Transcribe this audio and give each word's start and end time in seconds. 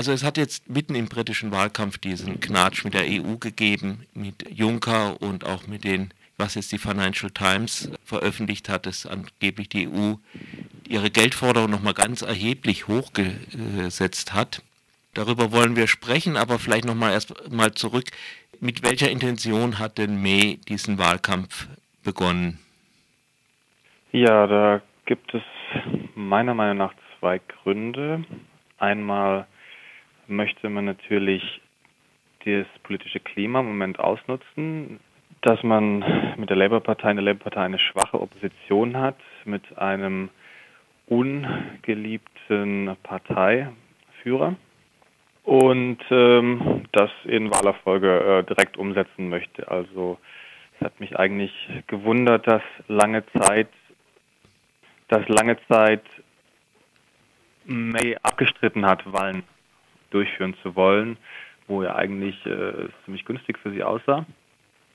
Also 0.00 0.12
es 0.12 0.24
hat 0.24 0.38
jetzt 0.38 0.66
mitten 0.70 0.94
im 0.94 1.10
britischen 1.10 1.52
Wahlkampf 1.52 1.98
diesen 1.98 2.40
Knatsch 2.40 2.84
mit 2.84 2.94
der 2.94 3.02
EU 3.02 3.36
gegeben, 3.36 4.06
mit 4.14 4.50
Juncker 4.50 5.20
und 5.20 5.44
auch 5.44 5.66
mit 5.66 5.84
den, 5.84 6.14
was 6.38 6.54
jetzt 6.54 6.72
die 6.72 6.78
Financial 6.78 7.30
Times 7.30 7.92
veröffentlicht 8.02 8.70
hat, 8.70 8.86
dass 8.86 9.04
angeblich 9.04 9.68
die 9.68 9.88
EU 9.88 10.14
ihre 10.88 11.10
Geldforderung 11.10 11.70
nochmal 11.70 11.92
ganz 11.92 12.22
erheblich 12.22 12.88
hochgesetzt 12.88 14.32
hat. 14.32 14.62
Darüber 15.12 15.52
wollen 15.52 15.76
wir 15.76 15.86
sprechen, 15.86 16.38
aber 16.38 16.58
vielleicht 16.58 16.86
nochmal 16.86 17.12
erst 17.12 17.52
mal 17.52 17.72
zurück. 17.72 18.06
Mit 18.58 18.82
welcher 18.82 19.10
Intention 19.10 19.78
hat 19.78 19.98
denn 19.98 20.22
May 20.22 20.60
diesen 20.66 20.96
Wahlkampf 20.96 21.68
begonnen? 22.02 22.58
Ja, 24.12 24.46
da 24.46 24.80
gibt 25.04 25.34
es 25.34 25.42
meiner 26.14 26.54
Meinung 26.54 26.78
nach 26.78 26.94
zwei 27.18 27.38
Gründe. 27.38 28.24
Einmal 28.78 29.46
möchte 30.30 30.70
man 30.70 30.84
natürlich 30.86 31.60
das 32.44 32.66
politische 32.82 33.20
Klima 33.20 33.60
im 33.60 33.66
Moment 33.66 33.98
ausnutzen, 33.98 35.00
dass 35.42 35.62
man 35.62 36.04
mit 36.36 36.48
der 36.50 36.56
Labour-Partei, 36.56 37.10
in 37.10 37.16
der 37.16 37.24
Labour-Partei 37.24 37.62
eine 37.62 37.78
schwache 37.78 38.20
Opposition 38.20 38.96
hat, 38.96 39.16
mit 39.44 39.78
einem 39.78 40.30
ungeliebten 41.06 42.96
Parteiführer 43.02 44.54
und 45.44 45.98
ähm, 46.10 46.84
das 46.92 47.10
in 47.24 47.50
Wahlerfolge 47.50 48.20
äh, 48.20 48.44
direkt 48.44 48.76
umsetzen 48.76 49.28
möchte. 49.28 49.68
Also 49.70 50.18
es 50.78 50.86
hat 50.86 51.00
mich 51.00 51.18
eigentlich 51.18 51.52
gewundert, 51.88 52.46
dass 52.46 52.62
lange 52.86 53.24
Zeit, 53.32 53.68
dass 55.08 55.26
lange 55.28 55.56
Zeit 55.68 56.02
May 57.64 58.16
abgestritten 58.22 58.86
hat, 58.86 59.10
Wahlen 59.12 59.42
durchführen 60.10 60.54
zu 60.62 60.76
wollen, 60.76 61.16
wo 61.66 61.82
er 61.82 61.96
eigentlich 61.96 62.44
äh, 62.46 62.88
ziemlich 63.04 63.24
günstig 63.24 63.58
für 63.58 63.70
sie 63.70 63.82
aussah. 63.82 64.26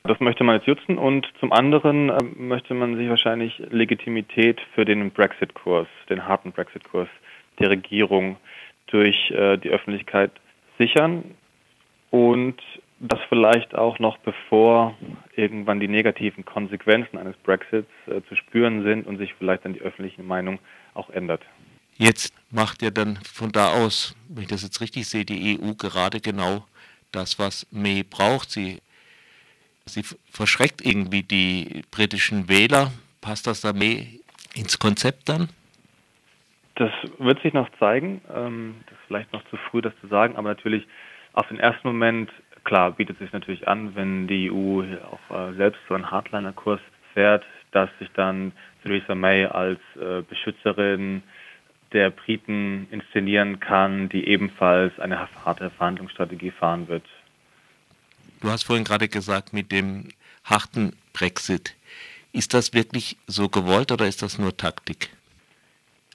Das 0.04 0.20
möchte 0.20 0.44
man 0.44 0.58
jetzt 0.58 0.68
nutzen 0.68 1.00
und 1.00 1.28
zum 1.40 1.52
anderen 1.52 2.10
äh, 2.10 2.24
möchte 2.38 2.76
man 2.76 2.96
sich 2.96 3.10
wahrscheinlich 3.10 3.58
Legitimität 3.72 4.62
für 4.76 4.86
den 4.86 5.10
Brexit-Kurs, 5.12 5.88
den 6.10 6.28
harten 6.28 6.52
Brexit-Kurs 6.52 7.10
der 7.60 7.72
Regierung 7.72 8.38
durch 8.88 9.32
äh, 9.32 9.58
die 9.58 9.70
Öffentlichkeit 9.70 10.32
sichern 10.78 11.24
und 12.12 12.62
das 13.00 13.20
vielleicht 13.30 13.76
auch 13.76 14.00
noch 14.00 14.18
bevor 14.20 14.96
irgendwann 15.36 15.80
die 15.80 15.88
negativen 15.88 16.46
Konsequenzen 16.46 17.18
eines 17.18 17.36
Brexits 17.38 17.90
äh, 18.08 18.22
zu 18.30 18.36
spüren 18.36 18.84
sind 18.84 19.08
und 19.08 19.18
sich 19.18 19.34
vielleicht 19.34 19.66
dann 19.66 19.74
die 19.74 19.82
öffentliche 19.82 20.24
Meinung 20.24 20.60
auch 20.94 21.10
ändert. 21.10 21.42
Jetzt 21.98 22.34
macht 22.52 22.82
ja 22.82 22.92
dann 22.92 23.18
von 23.18 23.52
da 23.52 23.74
aus, 23.74 24.16
wenn 24.28 24.44
ich 24.44 24.50
das 24.50 24.64
jetzt 24.64 24.82
richtig 24.82 25.08
sehe, 25.08 25.26
die 25.26 25.60
EU 25.60 25.74
gerade 25.74 26.20
genau 26.20 26.66
das, 27.12 27.40
was 27.40 27.66
May 27.72 28.04
braucht. 28.04 28.52
Sie, 28.52 28.82
sie 29.86 30.04
verschreckt 30.30 30.86
irgendwie 30.86 31.24
die 31.24 31.84
britischen 31.92 32.50
Wähler. 32.50 32.92
Passt 33.22 33.48
das 33.48 33.62
da 33.62 33.72
May 33.72 34.20
ins 34.54 34.78
Konzept 34.78 35.30
dann? 35.30 35.50
Das 36.76 36.92
wird 37.20 37.42
sich 37.42 37.54
noch 37.54 37.70
zeigen. 37.80 38.22
Ähm, 38.34 38.76
das 38.88 38.98
ist 38.98 39.06
vielleicht 39.08 39.32
noch 39.32 39.44
zu 39.50 39.58
früh, 39.70 39.82
das 39.82 39.94
zu 40.02 40.08
sagen, 40.08 40.36
aber 40.36 40.50
natürlich 40.50 40.86
auf 41.32 41.48
den 41.48 41.60
ersten 41.60 41.88
Moment, 41.88 42.30
klar, 42.66 42.92
bietet 42.92 43.16
es 43.16 43.20
sich 43.20 43.32
natürlich 43.32 43.68
an, 43.68 43.96
wenn 43.96 44.28
die 44.28 44.52
EU 44.52 44.84
auch 45.06 45.50
äh, 45.50 45.54
selbst 45.56 45.80
so 45.88 45.96
einen 45.96 46.12
Hardliner-Kurs 46.12 46.82
fährt, 47.14 47.46
dass 47.72 47.90
sich 48.00 48.10
dann 48.16 48.52
Theresa 48.84 49.16
May 49.16 49.46
als 49.46 49.80
äh, 49.96 50.22
Beschützerin 50.22 51.24
der 51.96 52.10
Briten 52.12 52.88
inszenieren 52.92 53.60
kann, 53.62 54.10
die 54.10 54.28
ebenfalls 54.28 55.00
eine 55.00 55.28
harte 55.46 55.70
Verhandlungsstrategie 55.72 56.52
fahren 56.52 56.90
wird. 56.90 57.06
Du 58.42 58.50
hast 58.50 58.64
vorhin 58.64 58.84
gerade 58.84 59.08
gesagt, 59.08 59.54
mit 59.54 59.72
dem 59.72 60.10
harten 60.44 60.94
Brexit. 61.14 61.74
Ist 62.34 62.54
das 62.54 62.74
wirklich 62.74 63.16
so 63.28 63.48
gewollt 63.48 63.94
oder 63.94 64.06
ist 64.06 64.22
das 64.22 64.38
nur 64.38 64.56
Taktik? 64.56 65.10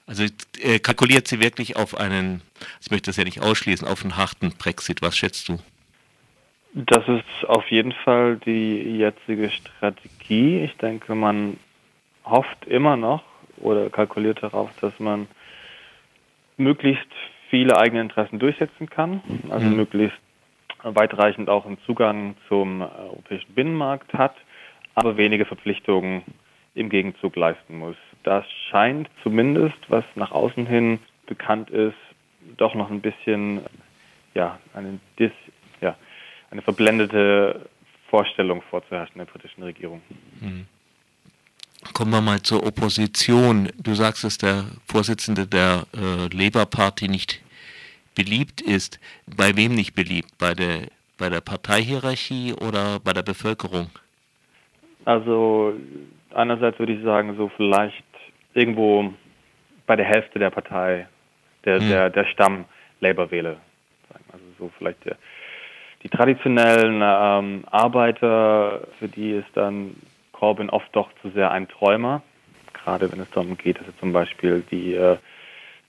Also 0.05 0.25
äh, 0.59 0.77
kalkuliert 0.79 1.27
sie 1.27 1.39
wirklich 1.39 1.77
auf 1.77 1.97
einen, 1.97 2.41
ich 2.79 2.91
möchte 2.91 3.09
das 3.09 3.17
ja 3.17 3.23
nicht 3.23 3.41
ausschließen, 3.41 3.87
auf 3.87 4.03
einen 4.03 4.17
harten 4.17 4.51
Brexit. 4.51 5.01
Was 5.01 5.17
schätzt 5.17 5.49
du? 5.49 5.57
Das 6.73 7.07
ist 7.07 7.49
auf 7.49 7.67
jeden 7.71 7.91
Fall 7.91 8.37
die 8.37 8.97
jetzige 8.97 9.49
Strategie. 9.49 10.63
Ich 10.63 10.77
denke, 10.77 11.15
man 11.15 11.57
hofft 12.23 12.65
immer 12.67 12.95
noch 12.97 13.23
oder 13.57 13.89
kalkuliert 13.89 14.43
darauf, 14.43 14.69
dass 14.79 14.99
man 14.99 15.27
möglichst 16.57 17.07
viele 17.49 17.77
eigene 17.77 18.01
Interessen 18.01 18.39
durchsetzen 18.39 18.89
kann, 18.89 19.21
also 19.49 19.65
mhm. 19.65 19.75
möglichst 19.75 20.17
weitreichend 20.83 21.49
auch 21.49 21.65
einen 21.65 21.77
Zugang 21.85 22.35
zum 22.47 22.81
europäischen 22.81 23.53
Binnenmarkt 23.53 24.13
hat, 24.13 24.35
aber 24.95 25.17
wenige 25.17 25.45
Verpflichtungen 25.45 26.23
im 26.73 26.89
Gegenzug 26.89 27.35
leisten 27.35 27.77
muss. 27.77 27.95
Das 28.23 28.45
scheint 28.69 29.09
zumindest, 29.23 29.77
was 29.89 30.05
nach 30.15 30.31
außen 30.31 30.65
hin 30.65 30.99
bekannt 31.25 31.69
ist, 31.69 31.97
doch 32.57 32.73
noch 32.75 32.89
ein 32.89 33.01
bisschen 33.01 33.61
ja, 34.33 34.59
eine, 34.73 34.99
Dis, 35.19 35.31
ja, 35.81 35.95
eine 36.49 36.61
verblendete 36.61 37.69
Vorstellung 38.09 38.61
vorzuherrschen 38.63 39.17
der 39.17 39.25
britischen 39.25 39.63
Regierung. 39.63 40.01
Mhm. 40.39 40.65
Kommen 41.93 42.11
wir 42.11 42.21
mal 42.21 42.41
zur 42.41 42.65
Opposition. 42.65 43.69
Du 43.77 43.93
sagst, 43.93 44.23
dass 44.23 44.37
der 44.37 44.65
Vorsitzende 44.87 45.45
der 45.45 45.83
äh, 45.93 46.35
Labour 46.35 46.65
Party 46.65 47.07
nicht 47.07 47.41
beliebt 48.15 48.61
ist. 48.61 48.99
Bei 49.25 49.55
wem 49.55 49.75
nicht 49.75 49.93
beliebt? 49.93 50.29
Bei 50.37 50.53
der, 50.53 50.87
bei 51.17 51.29
der 51.29 51.41
Parteihierarchie 51.41 52.53
oder 52.53 52.99
bei 52.99 53.13
der 53.13 53.23
Bevölkerung? 53.23 53.89
Also 55.05 55.73
einerseits 56.33 56.79
würde 56.79 56.93
ich 56.93 57.03
sagen, 57.03 57.35
so 57.37 57.51
vielleicht 57.57 58.03
irgendwo 58.53 59.13
bei 59.85 59.95
der 59.95 60.05
Hälfte 60.05 60.39
der 60.39 60.49
Partei, 60.49 61.07
der, 61.65 61.79
hm. 61.79 61.89
der, 61.89 62.09
der 62.09 62.25
Stamm 62.25 62.65
Labour-Wähler. 62.99 63.57
Also 64.31 64.45
so 64.59 64.71
vielleicht 64.77 65.03
der, 65.05 65.17
die 66.03 66.09
traditionellen 66.09 67.01
ähm, 67.03 67.63
Arbeiter, 67.69 68.87
für 68.99 69.07
die 69.07 69.31
ist 69.31 69.49
dann 69.55 69.95
Corbyn 70.41 70.71
oft 70.71 70.89
doch 70.95 71.11
zu 71.21 71.29
sehr 71.29 71.51
ein 71.51 71.67
Träumer, 71.67 72.23
gerade 72.73 73.11
wenn 73.11 73.19
es 73.19 73.29
darum 73.29 73.57
geht, 73.57 73.79
dass 73.79 73.85
er 73.85 73.97
zum 73.99 74.11
Beispiel 74.11 74.63
die, 74.71 74.95
äh, 74.95 75.17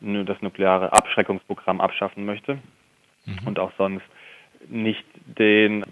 das 0.01 0.43
nukleare 0.43 0.93
Abschreckungsprogramm 0.93 1.81
abschaffen 1.81 2.27
möchte 2.27 2.59
mhm. 3.25 3.39
und 3.47 3.59
auch 3.59 3.73
sonst 3.79 4.05
nicht 4.69 5.07
den, 5.25 5.87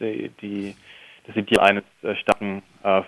die, 0.00 0.30
die 0.42 0.76
das 1.26 1.34
Ideal 1.34 1.64
eines 1.64 1.84
äh, 2.02 2.14
starken 2.16 2.62
äh, 2.82 3.00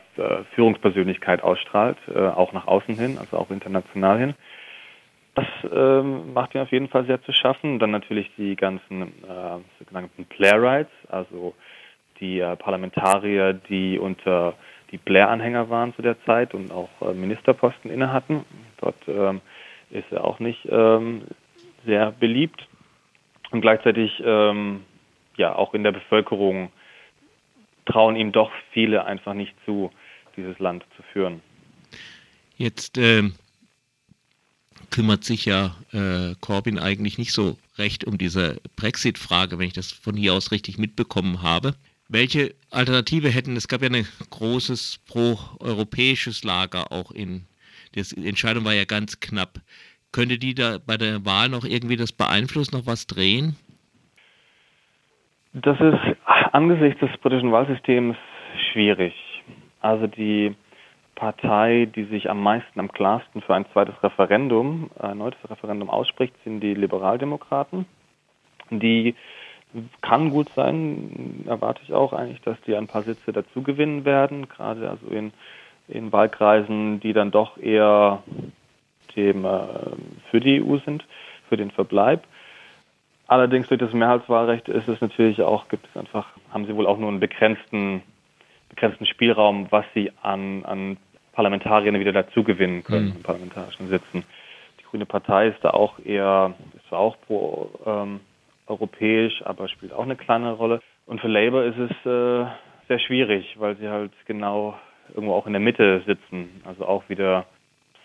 Führungspersönlichkeit 0.54 1.42
ausstrahlt, 1.42 1.98
äh, 2.08 2.18
auch 2.18 2.54
nach 2.54 2.66
außen 2.66 2.98
hin, 2.98 3.18
also 3.18 3.36
auch 3.36 3.50
international 3.50 4.18
hin. 4.18 4.34
Das 5.34 5.46
ähm, 5.70 6.32
macht 6.32 6.54
ihm 6.54 6.62
auf 6.62 6.72
jeden 6.72 6.88
Fall 6.88 7.04
sehr 7.04 7.22
zu 7.22 7.32
schaffen. 7.32 7.78
Dann 7.78 7.90
natürlich 7.90 8.30
die 8.38 8.56
ganzen 8.56 9.02
äh, 9.02 9.58
sogenannten 9.78 10.24
Playwrights, 10.24 10.90
also 11.10 11.54
die 12.20 12.40
äh, 12.40 12.56
Parlamentarier, 12.56 13.52
die 13.52 13.98
unter 13.98 14.54
die 14.90 14.98
Blair-Anhänger 14.98 15.68
waren 15.68 15.94
zu 15.94 16.02
der 16.02 16.22
Zeit 16.24 16.54
und 16.54 16.72
auch 16.72 16.88
äh, 17.02 17.12
Ministerposten 17.12 17.90
inne 17.90 18.12
hatten. 18.12 18.44
Dort 18.78 18.96
ähm, 19.06 19.40
ist 19.90 20.10
er 20.10 20.24
auch 20.24 20.38
nicht 20.38 20.66
ähm, 20.70 21.22
sehr 21.84 22.12
beliebt 22.12 22.66
und 23.50 23.60
gleichzeitig 23.60 24.22
ähm, 24.24 24.82
ja 25.36 25.54
auch 25.54 25.74
in 25.74 25.84
der 25.84 25.92
Bevölkerung 25.92 26.70
trauen 27.86 28.16
ihm 28.16 28.32
doch 28.32 28.50
viele 28.72 29.04
einfach 29.04 29.34
nicht 29.34 29.54
zu, 29.64 29.90
dieses 30.36 30.58
Land 30.58 30.84
zu 30.96 31.02
führen. 31.12 31.40
Jetzt 32.56 32.98
äh, 32.98 33.22
kümmert 34.90 35.24
sich 35.24 35.46
ja 35.46 35.76
äh, 35.92 36.34
Corbyn 36.40 36.78
eigentlich 36.78 37.18
nicht 37.18 37.32
so 37.32 37.56
recht 37.78 38.04
um 38.04 38.18
diese 38.18 38.60
Brexit-Frage, 38.76 39.58
wenn 39.58 39.68
ich 39.68 39.72
das 39.72 39.92
von 39.92 40.16
hier 40.16 40.34
aus 40.34 40.50
richtig 40.50 40.78
mitbekommen 40.78 41.42
habe. 41.42 41.74
Welche 42.08 42.54
Alternative 42.70 43.28
hätten, 43.28 43.56
es 43.56 43.68
gab 43.68 43.82
ja 43.82 43.88
ein 43.88 44.06
großes 44.30 45.04
pro-europäisches 45.06 46.42
Lager 46.42 46.90
auch 46.90 47.10
in, 47.10 47.46
die 47.94 48.26
Entscheidung 48.26 48.64
war 48.64 48.72
ja 48.72 48.84
ganz 48.84 49.20
knapp. 49.20 49.58
Könnte 50.10 50.38
die 50.38 50.54
da 50.54 50.78
bei 50.78 50.96
der 50.96 51.26
Wahl 51.26 51.50
noch 51.50 51.64
irgendwie 51.64 51.96
das 51.96 52.12
beeinflussen, 52.12 52.76
noch 52.76 52.86
was 52.86 53.06
drehen? 53.06 53.56
Das 55.52 55.78
ist 55.80 56.16
angesichts 56.52 57.00
des 57.00 57.10
britischen 57.20 57.52
Wahlsystems 57.52 58.16
schwierig. 58.72 59.14
Also 59.80 60.06
die 60.06 60.54
Partei, 61.14 61.88
die 61.94 62.04
sich 62.04 62.30
am 62.30 62.42
meisten, 62.42 62.80
am 62.80 62.92
klarsten 62.92 63.42
für 63.42 63.54
ein 63.54 63.66
zweites 63.72 64.00
Referendum, 64.02 64.90
ein 64.98 65.18
neues 65.18 65.34
Referendum 65.48 65.90
ausspricht, 65.90 66.34
sind 66.44 66.60
die 66.60 66.74
Liberaldemokraten. 66.74 67.86
Die 68.70 69.14
kann 70.00 70.30
gut 70.30 70.48
sein, 70.54 71.44
erwarte 71.46 71.82
ich 71.84 71.92
auch 71.92 72.12
eigentlich, 72.12 72.40
dass 72.40 72.60
die 72.62 72.74
ein 72.74 72.86
paar 72.86 73.02
Sitze 73.02 73.32
dazu 73.32 73.62
gewinnen 73.62 74.04
werden, 74.04 74.48
gerade 74.48 74.88
also 74.88 75.06
in, 75.08 75.32
in 75.88 76.12
Wahlkreisen, 76.12 77.00
die 77.00 77.12
dann 77.12 77.30
doch 77.30 77.58
eher 77.58 78.22
dem, 79.16 79.44
äh, 79.44 79.58
für 80.30 80.40
die 80.40 80.62
EU 80.62 80.78
sind, 80.78 81.04
für 81.48 81.56
den 81.56 81.70
Verbleib. 81.70 82.24
Allerdings 83.26 83.68
durch 83.68 83.80
das 83.80 83.92
Mehrheitswahlrecht 83.92 84.68
ist 84.68 84.88
es 84.88 85.00
natürlich 85.00 85.42
auch, 85.42 85.68
gibt 85.68 85.86
es 85.86 85.96
einfach, 86.00 86.26
haben 86.50 86.66
sie 86.66 86.74
wohl 86.74 86.86
auch 86.86 86.98
nur 86.98 87.10
einen 87.10 87.20
begrenzten, 87.20 88.02
begrenzten 88.70 89.04
Spielraum, 89.04 89.66
was 89.70 89.84
sie 89.92 90.12
an, 90.22 90.64
an 90.64 90.96
Parlamentariern 91.32 92.00
wieder 92.00 92.12
dazugewinnen 92.12 92.84
können, 92.84 93.10
mhm. 93.10 93.16
in 93.16 93.22
parlamentarischen 93.22 93.88
Sitzen. 93.88 94.24
Die 94.80 94.84
Grüne 94.84 95.04
Partei 95.04 95.48
ist 95.48 95.62
da 95.62 95.70
auch 95.70 95.98
eher, 96.02 96.54
ist 96.74 96.88
zwar 96.88 97.00
auch 97.00 97.16
pro 97.26 97.70
ähm, 97.84 98.20
europäisch, 98.68 99.42
aber 99.44 99.68
spielt 99.68 99.92
auch 99.92 100.04
eine 100.04 100.16
kleine 100.16 100.52
Rolle. 100.52 100.80
Und 101.06 101.20
für 101.20 101.28
Labour 101.28 101.64
ist 101.64 101.78
es 101.78 101.90
äh, 101.90 102.46
sehr 102.88 102.98
schwierig, 102.98 103.56
weil 103.58 103.76
sie 103.76 103.88
halt 103.88 104.12
genau 104.26 104.78
irgendwo 105.14 105.34
auch 105.34 105.46
in 105.46 105.52
der 105.54 105.60
Mitte 105.60 106.02
sitzen. 106.06 106.62
Also 106.64 106.86
auch 106.86 107.08
wieder 107.08 107.46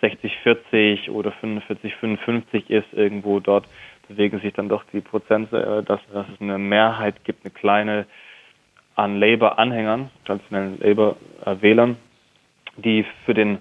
60-40 0.02 1.10
oder 1.10 1.34
45-55 1.42 2.70
ist 2.70 2.94
irgendwo 2.94 3.40
dort 3.40 3.66
bewegen 4.08 4.40
sich 4.42 4.54
dann 4.54 4.70
doch 4.70 4.84
die 4.92 5.02
Prozente, 5.02 5.58
äh, 5.58 5.84
dass, 5.84 6.00
dass 6.12 6.28
es 6.34 6.42
eine 6.42 6.58
Mehrheit 6.58 7.24
gibt, 7.24 7.46
eine 7.46 7.52
kleine 7.52 8.06
an 8.96 9.20
Labour-Anhängern, 9.20 10.12
traditionellen 10.26 10.80
Labour-Wählern, 10.80 11.98
die 12.78 13.06
für 13.26 13.34
den 13.34 13.58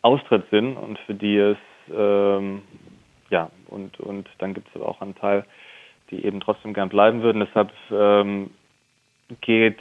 Austritt 0.00 0.48
sind 0.50 0.76
und 0.76 0.98
für 1.00 1.14
die 1.14 1.36
es, 1.36 1.58
ähm, 1.94 2.62
ja, 3.28 3.50
und, 3.68 4.00
und 4.00 4.28
dann 4.38 4.54
gibt 4.54 4.68
es 4.68 4.76
aber 4.76 4.88
auch 4.88 5.02
einen 5.02 5.14
Teil, 5.14 5.44
die 6.12 6.24
eben 6.24 6.40
trotzdem 6.40 6.74
gern 6.74 6.90
bleiben 6.90 7.22
würden. 7.22 7.40
Deshalb 7.40 7.72
ähm, 7.90 8.50
geht 9.40 9.80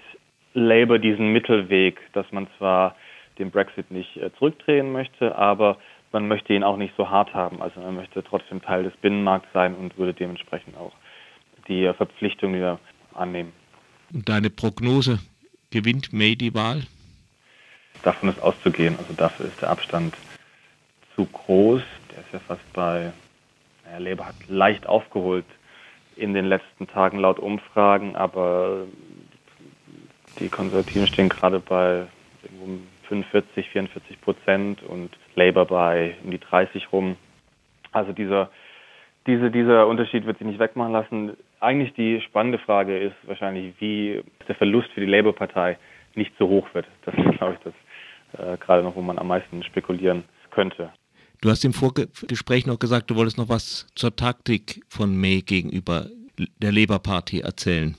Labour 0.54 0.98
diesen 0.98 1.31
Mittelweg, 1.31 2.00
dass 2.13 2.25
man 2.31 2.48
zwar 2.57 2.95
den 3.38 3.51
Brexit 3.51 3.92
nicht 3.92 4.18
äh, 4.18 4.31
zurückdrehen 4.38 4.92
möchte, 4.92 5.36
aber 5.36 5.78
man 6.12 6.28
möchte 6.28 6.54
ihn 6.54 6.63
auch 6.63 6.78
nicht 6.78 6.94
so 6.98 7.10
hart 7.10 7.33
haben. 7.33 7.62
Also 7.62 7.80
man 7.81 7.95
möchte 7.95 8.24
trotzdem 8.24 8.62
Teil 8.62 8.83
des 8.83 8.94
Binnenmarkts 8.98 9.48
sein 9.54 9.75
und 9.75 9.98
würde 9.98 10.13
dementsprechend 10.13 10.75
auch 10.78 10.94
die 11.68 11.86
äh, 11.86 11.94
Verpflichtung 11.94 12.54
wieder 12.54 12.80
annehmen. 13.13 13.54
Und 14.13 14.28
deine 14.28 14.50
Prognose, 14.50 15.19
gewinnt 15.69 16.12
May 16.12 16.36
die 16.36 16.54
Wahl? 16.54 16.83
Davon 18.04 18.30
ist 18.30 18.42
auszugehen. 18.42 18.95
Also 18.98 19.13
dafür 19.13 19.45
ist 19.45 19.62
der 19.62 19.69
Abstand 19.69 20.16
zu 21.16 21.25
groß. 21.25 21.81
Der 22.12 22.19
ist 22.19 22.33
ja 22.33 22.39
fast 22.39 22.74
bei, 22.74 23.12
naja, 23.86 23.98
Labour 24.00 24.28
hat 24.28 24.36
leicht 24.48 24.88
aufgeholt 24.88 25.45
in 26.21 26.33
den 26.33 26.45
letzten 26.45 26.88
Tagen 26.88 27.18
laut 27.18 27.39
Umfragen, 27.39 28.15
aber 28.15 28.85
die 30.39 30.50
Konservativen 30.50 31.07
stehen 31.07 31.29
gerade 31.29 31.59
bei 31.59 32.06
45, 33.07 33.69
44 33.69 34.21
Prozent 34.21 34.83
und 34.83 35.09
Labour 35.35 35.65
bei 35.65 36.15
um 36.23 36.31
die 36.31 36.39
30 36.39 36.91
rum. 36.91 37.18
Also 37.91 38.13
dieser, 38.13 38.50
diese, 39.27 39.51
dieser 39.51 39.88
Unterschied 39.88 40.25
wird 40.25 40.38
sich 40.38 40.47
nicht 40.47 40.59
wegmachen 40.59 40.94
lassen. 40.94 41.38
Eigentlich 41.59 41.94
die 41.94 42.21
spannende 42.21 42.59
Frage 42.59 42.97
ist 42.97 43.15
wahrscheinlich, 43.23 43.73
wie 43.79 44.23
der 44.47 44.56
Verlust 44.56 44.89
für 44.91 45.01
die 45.01 45.07
Labour-Partei 45.07 45.77
nicht 46.15 46.31
so 46.38 46.47
hoch 46.47 46.68
wird. 46.73 46.88
Das 47.06 47.15
ist, 47.15 47.38
glaube 47.38 47.56
ich, 47.56 47.59
das 47.63 47.73
äh, 48.39 48.57
gerade 48.57 48.83
noch, 48.83 48.95
wo 48.95 49.01
man 49.01 49.18
am 49.18 49.27
meisten 49.27 49.63
spekulieren 49.63 50.23
könnte. 50.51 50.91
Du 51.42 51.50
hast 51.50 51.66
im 51.66 51.74
Vorgespräch 51.74 52.68
noch 52.68 52.78
gesagt, 52.78 53.10
du 53.10 53.16
wolltest 53.16 53.40
noch 53.40 53.50
was 53.50 53.88
zur 53.96 54.16
Taktik 54.16 54.84
von 54.88 55.20
May 55.20 55.42
gegenüber 55.42 56.06
der 56.62 56.72
Labour 56.72 57.00
Party 57.00 57.40
erzählen. 57.40 57.96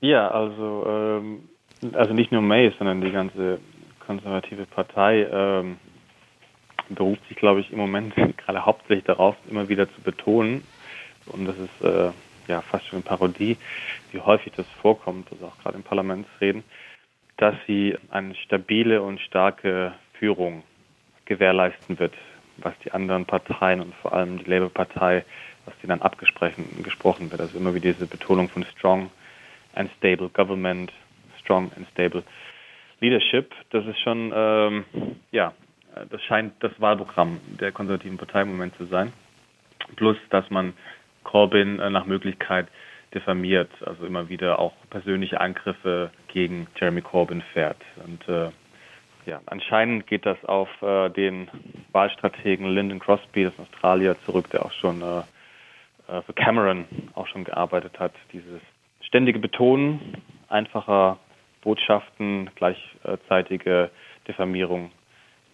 Ja, 0.00 0.28
also, 0.30 0.86
ähm, 0.88 1.48
also 1.92 2.14
nicht 2.14 2.32
nur 2.32 2.40
May, 2.40 2.72
sondern 2.78 3.02
die 3.02 3.10
ganze 3.10 3.60
konservative 4.06 4.64
Partei 4.64 5.28
ähm, 5.30 5.76
beruft 6.88 7.20
sich, 7.28 7.36
glaube 7.36 7.60
ich, 7.60 7.70
im 7.70 7.78
Moment 7.78 8.14
gerade 8.38 8.64
hauptsächlich 8.64 9.04
darauf, 9.04 9.36
immer 9.50 9.68
wieder 9.68 9.86
zu 9.94 10.00
betonen, 10.00 10.64
und 11.26 11.44
das 11.44 11.58
ist 11.58 11.82
äh, 11.82 12.10
ja 12.48 12.62
fast 12.62 12.86
schon 12.86 12.96
eine 12.96 13.04
Parodie, 13.04 13.58
wie 14.12 14.20
häufig 14.20 14.54
das 14.56 14.66
vorkommt, 14.80 15.30
also 15.30 15.46
auch 15.46 15.58
gerade 15.58 15.76
in 15.76 15.82
Parlamentsreden, 15.82 16.64
dass 17.36 17.54
sie 17.66 17.96
eine 18.10 18.34
stabile 18.34 19.02
und 19.02 19.20
starke 19.20 19.92
Führung 20.14 20.62
gewährleisten 21.26 21.98
wird, 21.98 22.14
was 22.62 22.74
die 22.84 22.92
anderen 22.92 23.26
Parteien 23.26 23.80
und 23.80 23.94
vor 23.96 24.12
allem 24.12 24.38
die 24.38 24.50
Labour-Partei, 24.50 25.24
was 25.64 25.74
die 25.82 25.86
dann 25.86 26.02
abgesprochen 26.02 26.82
gesprochen 26.82 27.30
wird. 27.30 27.40
Also 27.40 27.58
immer 27.58 27.74
wieder 27.74 27.92
diese 27.92 28.06
Betonung 28.06 28.48
von 28.48 28.64
strong 28.64 29.10
and 29.74 29.90
stable 29.98 30.28
government, 30.28 30.92
strong 31.40 31.70
and 31.76 31.88
stable 31.90 32.22
Leadership, 33.00 33.54
das 33.70 33.86
ist 33.86 33.98
schon, 34.00 34.30
ähm, 34.34 34.84
ja, 35.30 35.54
das 36.10 36.22
scheint 36.22 36.52
das 36.60 36.72
Wahlprogramm 36.78 37.40
der 37.58 37.72
konservativen 37.72 38.18
Partei 38.18 38.42
im 38.42 38.48
Moment 38.48 38.76
zu 38.76 38.84
sein. 38.86 39.12
Plus, 39.96 40.16
dass 40.28 40.48
man 40.50 40.74
Corbyn 41.24 41.80
äh, 41.80 41.90
nach 41.90 42.04
Möglichkeit 42.04 42.68
diffamiert, 43.14 43.70
also 43.84 44.06
immer 44.06 44.28
wieder 44.28 44.58
auch 44.58 44.74
persönliche 44.90 45.40
Angriffe 45.40 46.10
gegen 46.28 46.68
Jeremy 46.78 47.00
Corbyn 47.00 47.42
fährt. 47.52 47.80
Und 48.04 48.28
äh, 48.28 48.50
ja, 49.26 49.40
anscheinend 49.46 50.06
geht 50.06 50.26
das 50.26 50.42
auf 50.44 50.68
äh, 50.82 51.10
den 51.10 51.48
Wahlstrategen 51.92 52.66
Lyndon 52.66 52.98
Crosby, 52.98 53.44
das 53.44 53.58
Australier, 53.58 54.16
zurück, 54.24 54.50
der 54.50 54.64
auch 54.64 54.72
schon 54.72 55.02
äh, 55.02 55.22
äh, 56.10 56.22
für 56.22 56.32
Cameron 56.32 56.86
auch 57.14 57.26
schon 57.28 57.44
gearbeitet 57.44 57.98
hat. 57.98 58.12
Dieses 58.32 58.60
ständige 59.02 59.38
Betonen 59.38 60.16
einfacher 60.48 61.18
Botschaften, 61.62 62.50
gleichzeitige 62.54 63.90
Diffamierung 64.26 64.90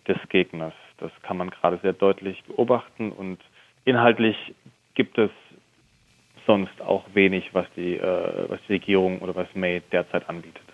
des 0.07 0.17
Gegners. 0.29 0.75
Das 0.99 1.11
kann 1.23 1.37
man 1.37 1.51
gerade 1.51 1.79
sehr 1.83 1.93
deutlich 1.93 2.43
beobachten 2.45 3.13
und 3.13 3.39
inhaltlich 3.85 4.37
gibt 4.95 5.19
es 5.19 5.31
sonst 6.47 6.81
auch 6.81 7.05
wenig, 7.13 7.51
was 7.53 7.67
die, 7.77 7.97
äh, 7.97 8.49
was 8.49 8.61
die 8.69 8.75
Regierung 8.75 9.19
oder 9.19 9.35
was 9.35 9.49
May 9.55 9.83
derzeit 9.93 10.29
anbietet. 10.29 10.66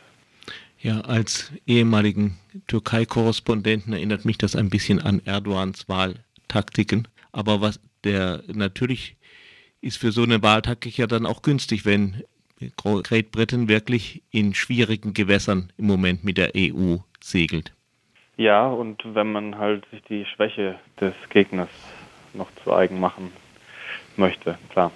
Ja, 0.83 1.03
als 1.03 1.53
ehemaligen 1.65 2.39
Türkei-Korrespondenten 2.67 3.93
erinnert 3.93 4.25
mich 4.25 4.37
das 4.37 4.57
ein 4.57 4.69
bisschen 4.69 5.01
an 5.01 5.23
Erdogans 5.25 5.89
Wahltaktiken. 5.89 7.07
Aber 7.31 7.61
was 7.61 7.81
der 8.03 8.43
natürlich 8.49 9.17
ist 9.81 9.99
für 9.99 10.11
so 10.11 10.25
eine 10.25 10.43
Wahltaktik 10.43 10.99
ja 10.99 11.07
dann 11.07 11.25
auch 11.25 11.43
günstig, 11.43 11.85
wenn 11.87 12.25
Great 12.77 13.31
Britain 13.31 13.69
wirklich 13.69 14.25
in 14.33 14.55
schwierigen 14.55 15.15
Gewässern 15.15 15.73
im 15.79 15.87
Moment 15.87 16.25
mit 16.25 16.37
der 16.37 16.51
EU 16.57 16.97
segelt. 17.21 17.73
Ja, 18.37 18.67
und 18.67 19.03
wenn 19.05 19.31
man 19.31 19.59
halt 19.59 19.85
sich 19.93 20.03
die 20.03 20.25
Schwäche 20.25 20.81
des 21.01 21.15
Gegners 21.29 21.71
noch 22.35 22.49
zu 22.65 22.73
eigen 22.73 22.99
machen 22.99 23.31
möchte, 24.17 24.59
klar. 24.71 24.91